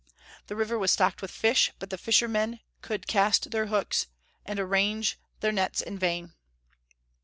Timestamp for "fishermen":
1.99-2.61